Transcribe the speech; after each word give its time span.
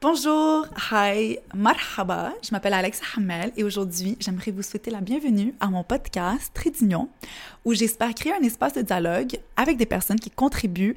Bonjour, 0.00 0.64
hi, 0.92 1.38
marhaba, 1.56 2.32
je 2.40 2.50
m'appelle 2.52 2.74
Alexa 2.74 3.02
Hamel 3.16 3.50
et 3.56 3.64
aujourd'hui, 3.64 4.16
j'aimerais 4.20 4.52
vous 4.52 4.62
souhaiter 4.62 4.92
la 4.92 5.00
bienvenue 5.00 5.54
à 5.58 5.66
mon 5.66 5.82
podcast 5.82 6.52
Trédignon 6.54 7.08
où 7.64 7.74
j'espère 7.74 8.14
créer 8.14 8.32
un 8.32 8.44
espace 8.44 8.74
de 8.74 8.82
dialogue 8.82 9.40
avec 9.56 9.76
des 9.76 9.86
personnes 9.86 10.20
qui 10.20 10.30
contribuent 10.30 10.94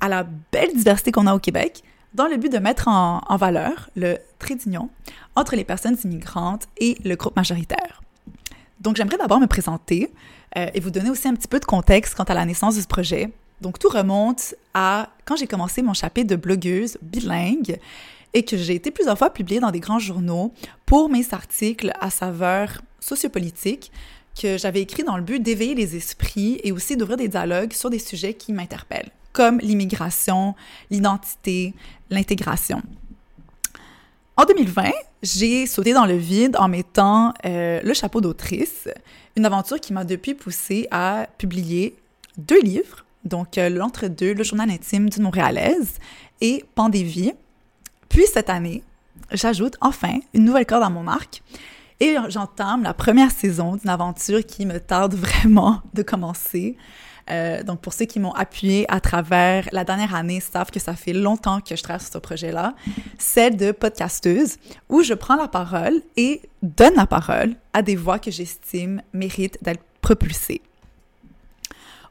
à 0.00 0.10
la 0.10 0.26
belle 0.52 0.76
diversité 0.76 1.12
qu'on 1.12 1.26
a 1.26 1.34
au 1.34 1.38
Québec 1.38 1.82
dans 2.12 2.26
le 2.26 2.36
but 2.36 2.52
de 2.52 2.58
mettre 2.58 2.88
en, 2.88 3.22
valeur 3.38 3.88
le 3.96 4.18
Trédignon 4.38 4.90
entre 5.34 5.56
les 5.56 5.64
personnes 5.64 5.96
immigrantes 6.04 6.68
et 6.76 6.98
le 7.06 7.16
groupe 7.16 7.36
majoritaire. 7.36 8.02
Donc, 8.80 8.96
j'aimerais 8.96 9.16
d'abord 9.16 9.40
me 9.40 9.46
présenter 9.46 10.12
euh, 10.58 10.66
et 10.74 10.80
vous 10.80 10.90
donner 10.90 11.08
aussi 11.08 11.26
un 11.26 11.34
petit 11.34 11.48
peu 11.48 11.58
de 11.58 11.64
contexte 11.64 12.14
quant 12.14 12.24
à 12.24 12.34
la 12.34 12.44
naissance 12.44 12.76
de 12.76 12.82
ce 12.82 12.86
projet. 12.86 13.32
Donc, 13.62 13.78
tout 13.78 13.88
remonte 13.88 14.54
à 14.74 15.08
quand 15.24 15.36
j'ai 15.36 15.46
commencé 15.46 15.80
mon 15.80 15.94
chapitre 15.94 16.28
de 16.28 16.36
blogueuse 16.36 16.98
bilingue 17.00 17.78
et 18.34 18.44
que 18.44 18.56
j'ai 18.56 18.74
été 18.74 18.90
plusieurs 18.90 19.18
fois 19.18 19.30
publiée 19.30 19.60
dans 19.60 19.70
des 19.70 19.80
grands 19.80 19.98
journaux 19.98 20.52
pour 20.86 21.08
mes 21.08 21.32
articles 21.32 21.92
à 22.00 22.10
saveur 22.10 22.82
sociopolitique 23.00 23.92
que 24.40 24.56
j'avais 24.56 24.80
écrits 24.80 25.04
dans 25.04 25.16
le 25.16 25.22
but 25.22 25.40
d'éveiller 25.40 25.74
les 25.74 25.96
esprits 25.96 26.60
et 26.64 26.72
aussi 26.72 26.96
d'ouvrir 26.96 27.18
des 27.18 27.28
dialogues 27.28 27.72
sur 27.72 27.90
des 27.90 27.98
sujets 27.98 28.34
qui 28.34 28.52
m'interpellent, 28.52 29.10
comme 29.32 29.58
l'immigration, 29.58 30.54
l'identité, 30.90 31.74
l'intégration. 32.10 32.82
En 34.36 34.44
2020, 34.44 34.90
j'ai 35.22 35.66
sauté 35.66 35.92
dans 35.92 36.06
le 36.06 36.16
vide 36.16 36.56
en 36.58 36.68
mettant 36.68 37.34
euh, 37.44 37.80
le 37.82 37.94
chapeau 37.94 38.22
d'autrice, 38.22 38.88
une 39.36 39.44
aventure 39.44 39.78
qui 39.78 39.92
m'a 39.92 40.04
depuis 40.04 40.34
poussée 40.34 40.88
à 40.90 41.26
publier 41.36 41.96
deux 42.38 42.60
livres, 42.62 43.04
donc 43.24 43.58
euh, 43.58 43.68
L'Entre-deux, 43.68 44.34
le 44.34 44.42
journal 44.42 44.70
intime 44.70 45.10
d'une 45.10 45.22
Montréalaise 45.22 45.98
et 46.40 46.64
Pandévie, 46.74 47.34
puis 48.12 48.26
cette 48.26 48.50
année, 48.50 48.84
j'ajoute 49.32 49.78
enfin 49.80 50.18
une 50.34 50.44
nouvelle 50.44 50.66
corde 50.66 50.82
à 50.82 50.90
mon 50.90 51.08
arc 51.08 51.42
et 51.98 52.14
j'entame 52.28 52.82
la 52.82 52.92
première 52.92 53.30
saison 53.30 53.76
d'une 53.76 53.88
aventure 53.88 54.44
qui 54.44 54.66
me 54.66 54.78
tarde 54.78 55.14
vraiment 55.14 55.80
de 55.94 56.02
commencer. 56.02 56.76
Euh, 57.30 57.62
donc, 57.62 57.80
pour 57.80 57.94
ceux 57.94 58.04
qui 58.04 58.20
m'ont 58.20 58.32
appuyé 58.32 58.84
à 58.92 59.00
travers 59.00 59.66
la 59.72 59.84
dernière 59.84 60.14
année 60.14 60.40
savent 60.40 60.70
que 60.70 60.78
ça 60.78 60.94
fait 60.94 61.14
longtemps 61.14 61.62
que 61.62 61.74
je 61.74 61.82
travaille 61.82 62.02
sur 62.02 62.12
ce 62.12 62.18
projet-là, 62.18 62.74
celle 63.16 63.56
de 63.56 63.72
podcasteuse, 63.72 64.56
où 64.90 65.02
je 65.02 65.14
prends 65.14 65.36
la 65.36 65.48
parole 65.48 66.02
et 66.18 66.42
donne 66.62 66.94
la 66.96 67.06
parole 67.06 67.54
à 67.72 67.80
des 67.80 67.96
voix 67.96 68.18
que 68.18 68.30
j'estime 68.30 69.00
méritent 69.14 69.58
d'être 69.62 69.82
propulsées. 70.02 70.60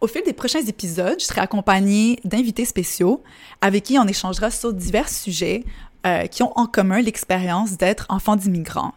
Au 0.00 0.06
fil 0.06 0.22
des 0.24 0.32
prochains 0.32 0.64
épisodes, 0.64 1.16
je 1.18 1.24
serai 1.24 1.40
accompagnée 1.40 2.20
d'invités 2.24 2.64
spéciaux 2.64 3.24
avec 3.60 3.82
qui 3.82 3.98
on 3.98 4.06
échangera 4.06 4.48
sur 4.50 4.72
divers 4.72 5.08
sujets 5.08 5.64
euh, 6.06 6.26
qui 6.26 6.44
ont 6.44 6.56
en 6.56 6.66
commun 6.66 7.00
l'expérience 7.00 7.76
d'être 7.76 8.06
enfants 8.08 8.36
d'immigrants. 8.36 8.94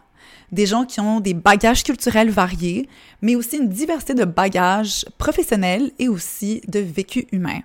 Des 0.52 0.64
gens 0.64 0.84
qui 0.84 1.00
ont 1.00 1.18
des 1.18 1.34
bagages 1.34 1.82
culturels 1.82 2.30
variés, 2.30 2.88
mais 3.20 3.34
aussi 3.34 3.56
une 3.56 3.68
diversité 3.68 4.14
de 4.14 4.24
bagages 4.24 5.04
professionnels 5.18 5.90
et 5.98 6.08
aussi 6.08 6.60
de 6.68 6.78
vécu 6.78 7.26
humain. 7.32 7.62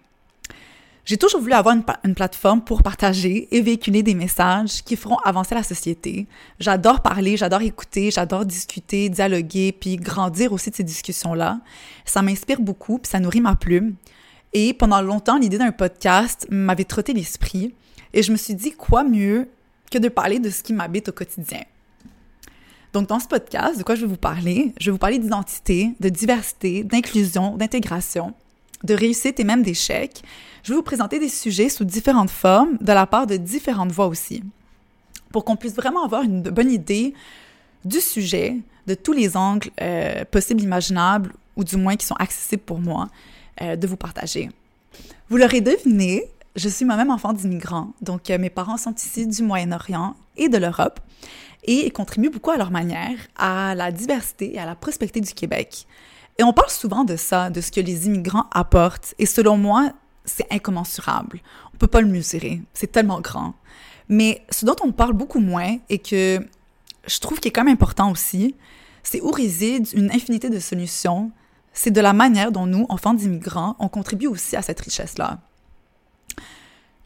J'ai 1.07 1.15
toujours 1.15 1.39
voulu 1.39 1.53
avoir 1.53 1.73
une, 2.03 2.13
plateforme 2.15 2.61
pour 2.61 2.83
partager 2.83 3.47
et 3.55 3.61
véhiculer 3.61 4.03
des 4.03 4.13
messages 4.13 4.83
qui 4.83 4.97
feront 4.97 5.15
avancer 5.23 5.55
la 5.55 5.63
société. 5.63 6.27
J'adore 6.59 7.01
parler, 7.01 7.37
j'adore 7.37 7.61
écouter, 7.61 8.11
j'adore 8.11 8.45
discuter, 8.45 9.07
dialoguer, 9.07 9.71
puis 9.71 9.95
grandir 9.95 10.51
aussi 10.51 10.69
de 10.69 10.75
ces 10.75 10.83
discussions-là. 10.83 11.61
Ça 12.03 12.21
m'inspire 12.21 12.59
beaucoup, 12.59 12.97
puis 12.97 13.09
ça 13.09 13.21
nourrit 13.21 13.39
ma 13.39 13.55
plume. 13.55 13.95
Et 14.51 14.73
pendant 14.73 14.99
longtemps, 14.99 15.37
l'idée 15.37 15.57
d'un 15.57 15.71
podcast 15.71 16.45
m'avait 16.49 16.83
trotté 16.83 17.13
l'esprit. 17.13 17.73
Et 18.13 18.21
je 18.21 18.33
me 18.33 18.37
suis 18.37 18.55
dit, 18.55 18.73
quoi 18.73 19.05
mieux 19.05 19.47
que 19.89 19.99
de 19.99 20.09
parler 20.09 20.39
de 20.39 20.49
ce 20.49 20.61
qui 20.61 20.73
m'habite 20.73 21.07
au 21.07 21.13
quotidien? 21.13 21.61
Donc, 22.91 23.07
dans 23.07 23.21
ce 23.21 23.29
podcast, 23.29 23.77
de 23.77 23.83
quoi 23.83 23.95
je 23.95 24.01
vais 24.01 24.07
vous 24.07 24.17
parler? 24.17 24.73
Je 24.77 24.87
vais 24.87 24.91
vous 24.91 24.97
parler 24.97 25.19
d'identité, 25.19 25.93
de 26.01 26.09
diversité, 26.09 26.83
d'inclusion, 26.83 27.55
d'intégration, 27.55 28.33
de 28.83 28.93
réussite 28.93 29.39
et 29.39 29.43
même 29.43 29.63
d'échec. 29.63 30.21
Je 30.63 30.71
vais 30.71 30.75
vous 30.75 30.83
présenter 30.83 31.19
des 31.19 31.29
sujets 31.29 31.69
sous 31.69 31.85
différentes 31.85 32.29
formes, 32.29 32.77
de 32.81 32.91
la 32.91 33.07
part 33.07 33.27
de 33.27 33.37
différentes 33.37 33.91
voix 33.91 34.07
aussi, 34.07 34.43
pour 35.31 35.45
qu'on 35.45 35.55
puisse 35.55 35.75
vraiment 35.75 36.03
avoir 36.03 36.23
une 36.23 36.41
bonne 36.41 36.71
idée 36.71 37.13
du 37.85 38.01
sujet, 38.01 38.57
de 38.85 38.93
tous 38.93 39.13
les 39.13 39.37
angles 39.37 39.69
euh, 39.81 40.25
possibles, 40.25 40.61
imaginables, 40.61 41.33
ou 41.55 41.63
du 41.63 41.77
moins 41.77 41.95
qui 41.95 42.05
sont 42.05 42.15
accessibles 42.15 42.63
pour 42.63 42.79
moi, 42.79 43.07
euh, 43.61 43.75
de 43.75 43.87
vous 43.87 43.97
partager. 43.97 44.49
Vous 45.29 45.37
l'aurez 45.37 45.61
deviné, 45.61 46.23
je 46.55 46.69
suis 46.69 46.85
moi-même 46.85 47.11
enfant 47.11 47.33
d'immigrants, 47.33 47.93
donc 48.01 48.29
euh, 48.29 48.37
mes 48.37 48.49
parents 48.49 48.77
sont 48.77 48.93
ici 48.95 49.27
du 49.27 49.43
Moyen-Orient 49.43 50.15
et 50.37 50.49
de 50.49 50.57
l'Europe 50.57 50.99
et 51.67 51.85
ils 51.85 51.91
contribuent 51.93 52.29
beaucoup 52.29 52.51
à 52.51 52.57
leur 52.57 52.71
manière 52.71 53.17
à 53.35 53.75
la 53.75 53.91
diversité 53.91 54.55
et 54.55 54.59
à 54.59 54.65
la 54.65 54.75
prospérité 54.75 55.19
du 55.21 55.33
Québec. 55.33 55.85
Et 56.37 56.43
on 56.43 56.53
parle 56.53 56.69
souvent 56.69 57.03
de 57.03 57.15
ça, 57.15 57.49
de 57.49 57.61
ce 57.61 57.71
que 57.71 57.81
les 57.81 58.05
immigrants 58.05 58.45
apportent, 58.51 59.15
et 59.17 59.25
selon 59.25 59.57
moi, 59.57 59.91
c'est 60.23 60.45
incommensurable. 60.51 61.41
On 61.73 61.77
peut 61.77 61.87
pas 61.87 62.01
le 62.01 62.07
mesurer, 62.07 62.61
c'est 62.73 62.91
tellement 62.91 63.21
grand. 63.21 63.55
Mais 64.09 64.45
ce 64.49 64.65
dont 64.65 64.75
on 64.83 64.91
parle 64.91 65.13
beaucoup 65.13 65.39
moins 65.39 65.77
et 65.89 65.99
que 65.99 66.45
je 67.07 67.19
trouve 67.19 67.39
qui 67.39 67.47
est 67.47 67.51
quand 67.51 67.63
même 67.63 67.73
important 67.73 68.11
aussi, 68.11 68.55
c'est 69.03 69.21
où 69.21 69.31
réside 69.31 69.87
une 69.93 70.11
infinité 70.11 70.49
de 70.49 70.59
solutions. 70.59 71.31
C'est 71.73 71.91
de 71.91 72.01
la 72.01 72.13
manière 72.13 72.51
dont 72.51 72.65
nous, 72.65 72.85
enfants 72.89 73.13
d'immigrants, 73.13 73.75
on 73.79 73.87
contribue 73.87 74.27
aussi 74.27 74.55
à 74.55 74.61
cette 74.61 74.79
richesse-là. 74.79 75.39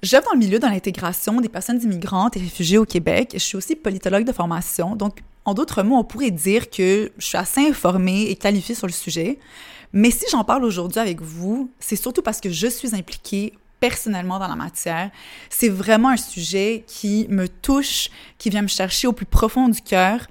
J'œuvre 0.01 0.25
dans 0.25 0.33
le 0.33 0.39
milieu 0.39 0.57
de 0.57 0.65
l'intégration 0.65 1.41
des 1.41 1.49
personnes 1.49 1.79
immigrantes 1.81 2.35
et 2.37 2.39
réfugiées 2.39 2.79
au 2.79 2.85
Québec. 2.85 3.31
Je 3.33 3.39
suis 3.39 3.55
aussi 3.55 3.75
politologue 3.75 4.25
de 4.25 4.31
formation. 4.31 4.95
Donc, 4.95 5.21
en 5.45 5.53
d'autres 5.53 5.83
mots, 5.83 5.97
on 5.97 6.03
pourrait 6.03 6.31
dire 6.31 6.69
que 6.69 7.11
je 7.17 7.25
suis 7.25 7.37
assez 7.37 7.61
informée 7.61 8.29
et 8.29 8.35
qualifiée 8.35 8.75
sur 8.75 8.87
le 8.87 8.93
sujet. 8.93 9.39
Mais 9.93 10.11
si 10.11 10.25
j'en 10.31 10.43
parle 10.43 10.63
aujourd'hui 10.63 10.99
avec 10.99 11.21
vous, 11.21 11.71
c'est 11.79 11.95
surtout 11.95 12.21
parce 12.21 12.39
que 12.39 12.49
je 12.49 12.67
suis 12.67 12.95
impliquée 12.95 13.53
personnellement 13.79 14.39
dans 14.39 14.47
la 14.47 14.55
matière. 14.55 15.09
C'est 15.49 15.69
vraiment 15.69 16.09
un 16.09 16.17
sujet 16.17 16.83
qui 16.87 17.27
me 17.29 17.47
touche, 17.49 18.09
qui 18.37 18.49
vient 18.49 18.61
me 18.61 18.67
chercher 18.67 19.07
au 19.07 19.13
plus 19.13 19.25
profond 19.25 19.67
du 19.67 19.81
cœur. 19.81 20.27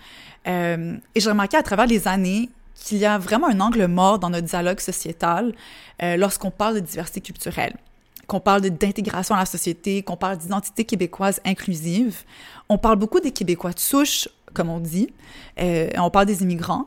Euh, 0.47 0.97
et 1.15 1.21
j'ai 1.21 1.29
remarqué 1.29 1.57
à 1.57 1.63
travers 1.63 1.87
les 1.87 2.09
années 2.09 2.49
qu'il 2.75 2.99
y 2.99 3.05
a 3.05 3.19
vraiment 3.19 3.49
un 3.49 3.61
angle 3.61 3.87
mort 3.87 4.19
dans 4.19 4.31
notre 4.31 4.47
dialogue 4.47 4.81
sociétal 4.81 5.53
euh, 6.03 6.17
lorsqu'on 6.17 6.51
parle 6.51 6.77
de 6.77 6.81
diversité 6.81 7.21
culturelle 7.21 7.77
qu'on 8.31 8.39
parle 8.39 8.61
d'intégration 8.61 9.35
à 9.35 9.41
la 9.41 9.45
société, 9.45 10.05
qu'on 10.05 10.17
parle 10.17 10.39
d'identité 10.39 10.85
québécoise 10.85 11.41
inclusive. 11.45 12.23
On 12.69 12.79
parle 12.79 12.97
beaucoup 12.97 13.19
des 13.19 13.33
Québécois 13.33 13.73
de 13.73 13.81
souche, 13.81 14.29
comme 14.53 14.71
on 14.71 14.81
dit. 14.81 15.13
Euh, 15.61 15.89
on 15.97 16.11
parle 16.11 16.27
des 16.27 16.43
immigrants. 16.43 16.87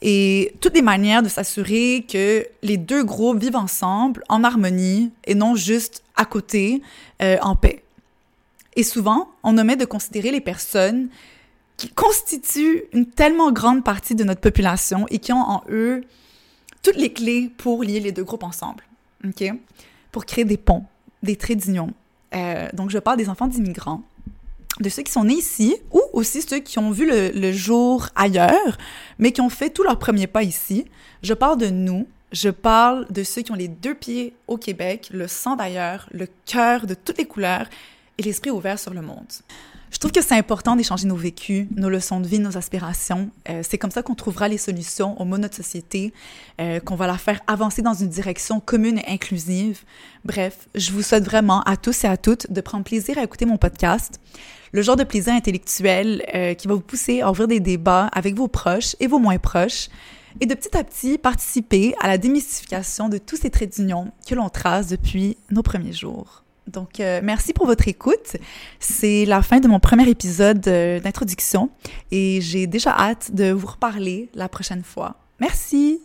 Et 0.00 0.54
toutes 0.60 0.74
les 0.74 0.82
manières 0.82 1.22
de 1.22 1.28
s'assurer 1.28 2.06
que 2.08 2.46
les 2.62 2.76
deux 2.76 3.02
groupes 3.02 3.40
vivent 3.40 3.56
ensemble, 3.56 4.22
en 4.28 4.44
harmonie, 4.44 5.10
et 5.24 5.34
non 5.34 5.56
juste 5.56 6.04
à 6.16 6.24
côté, 6.24 6.82
euh, 7.20 7.36
en 7.42 7.56
paix. 7.56 7.82
Et 8.76 8.84
souvent, 8.84 9.28
on 9.42 9.58
omet 9.58 9.74
de 9.74 9.84
considérer 9.84 10.30
les 10.30 10.40
personnes 10.40 11.08
qui 11.76 11.88
constituent 11.88 12.84
une 12.92 13.06
tellement 13.06 13.50
grande 13.50 13.82
partie 13.82 14.14
de 14.14 14.24
notre 14.24 14.40
population 14.40 15.06
et 15.10 15.18
qui 15.18 15.32
ont 15.32 15.42
en 15.42 15.62
eux 15.70 16.04
toutes 16.82 16.96
les 16.96 17.12
clés 17.12 17.50
pour 17.56 17.82
lier 17.82 18.00
les 18.00 18.12
deux 18.12 18.24
groupes 18.24 18.44
ensemble. 18.44 18.84
Pour 20.12 20.26
créer 20.26 20.44
des 20.44 20.56
ponts, 20.56 20.84
des 21.22 21.36
traits 21.36 21.58
d'union. 21.58 21.92
Euh, 22.34 22.68
donc, 22.72 22.90
je 22.90 22.98
parle 22.98 23.16
des 23.16 23.28
enfants 23.28 23.46
d'immigrants, 23.46 24.02
de 24.80 24.88
ceux 24.88 25.02
qui 25.02 25.12
sont 25.12 25.24
nés 25.24 25.34
ici 25.34 25.76
ou 25.90 26.00
aussi 26.12 26.42
ceux 26.42 26.58
qui 26.58 26.78
ont 26.78 26.90
vu 26.90 27.10
le, 27.10 27.52
jour 27.52 28.08
ailleurs, 28.14 28.78
mais 29.18 29.32
qui 29.32 29.40
ont 29.40 29.48
fait 29.48 29.70
tout 29.70 29.82
leur 29.82 29.98
premier 29.98 30.26
pas 30.26 30.42
ici. 30.42 30.86
Je 31.22 31.34
parle 31.34 31.58
de 31.58 31.68
nous, 31.68 32.06
je 32.32 32.50
parle 32.50 33.06
de 33.10 33.22
ceux 33.22 33.42
qui 33.42 33.52
ont 33.52 33.56
les 33.56 33.68
deux 33.68 33.94
pieds 33.94 34.34
au 34.46 34.56
Québec, 34.56 35.08
le 35.12 35.28
sang 35.28 35.56
d'ailleurs, 35.56 36.08
le 36.12 36.26
cœur 36.46 36.86
de 36.86 36.94
toutes 36.94 37.18
les 37.18 37.26
couleurs 37.26 37.66
et 38.18 38.22
l'esprit 38.22 38.50
ouvert 38.50 38.78
sur 38.78 38.94
le 38.94 39.02
monde. 39.02 39.26
Je 39.90 39.98
trouve 39.98 40.12
que 40.12 40.22
c'est 40.22 40.34
important 40.34 40.76
d'échanger 40.76 41.06
nos 41.06 41.16
vécus, 41.16 41.66
nos 41.74 41.88
leçons 41.88 42.20
de 42.20 42.28
vie, 42.28 42.38
nos 42.38 42.56
aspirations. 42.56 43.30
Euh, 43.48 43.62
c'est 43.66 43.78
comme 43.78 43.90
ça 43.90 44.02
qu'on 44.02 44.14
trouvera 44.14 44.48
les 44.48 44.58
solutions 44.58 45.20
au 45.20 45.24
mot 45.24 45.36
de 45.36 45.42
notre 45.42 45.56
société, 45.56 46.12
euh, 46.60 46.78
qu'on 46.80 46.94
va 46.94 47.06
la 47.06 47.16
faire 47.16 47.40
avancer 47.46 47.80
dans 47.80 47.94
une 47.94 48.08
direction 48.08 48.60
commune 48.60 48.98
et 48.98 49.08
inclusive. 49.08 49.80
Bref, 50.24 50.68
je 50.74 50.92
vous 50.92 51.02
souhaite 51.02 51.24
vraiment 51.24 51.62
à 51.62 51.76
tous 51.76 52.04
et 52.04 52.06
à 52.06 52.16
toutes 52.16 52.50
de 52.52 52.60
prendre 52.60 52.84
plaisir 52.84 53.18
à 53.18 53.22
écouter 53.22 53.46
mon 53.46 53.56
podcast, 53.56 54.20
le 54.72 54.82
genre 54.82 54.96
de 54.96 55.04
plaisir 55.04 55.32
intellectuel 55.32 56.24
euh, 56.34 56.54
qui 56.54 56.68
va 56.68 56.74
vous 56.74 56.80
pousser 56.80 57.22
à 57.22 57.30
ouvrir 57.30 57.48
des 57.48 57.60
débats 57.60 58.08
avec 58.12 58.34
vos 58.34 58.48
proches 58.48 58.94
et 59.00 59.06
vos 59.06 59.18
moins 59.18 59.38
proches, 59.38 59.88
et 60.40 60.46
de 60.46 60.54
petit 60.54 60.76
à 60.76 60.84
petit 60.84 61.18
participer 61.18 61.94
à 62.00 62.06
la 62.06 62.18
démystification 62.18 63.08
de 63.08 63.18
tous 63.18 63.36
ces 63.36 63.50
traits 63.50 63.76
d'union 63.76 64.12
que 64.26 64.34
l'on 64.34 64.50
trace 64.50 64.88
depuis 64.88 65.38
nos 65.50 65.62
premiers 65.62 65.92
jours. 65.92 66.44
Donc, 66.68 67.00
euh, 67.00 67.20
merci 67.22 67.52
pour 67.52 67.66
votre 67.66 67.88
écoute. 67.88 68.36
C'est 68.78 69.24
la 69.24 69.42
fin 69.42 69.60
de 69.60 69.68
mon 69.68 69.80
premier 69.80 70.08
épisode 70.08 70.66
euh, 70.68 71.00
d'introduction 71.00 71.70
et 72.10 72.40
j'ai 72.40 72.66
déjà 72.66 72.90
hâte 72.90 73.34
de 73.34 73.50
vous 73.50 73.66
reparler 73.66 74.28
la 74.34 74.48
prochaine 74.48 74.82
fois. 74.82 75.16
Merci! 75.40 76.00